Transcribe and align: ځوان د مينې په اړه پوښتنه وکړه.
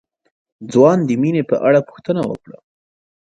ځوان 0.71 0.97
د 1.05 1.09
مينې 1.21 1.43
په 1.49 1.55
اړه 1.67 1.79
پوښتنه 1.89 2.21
وکړه. 2.29 2.57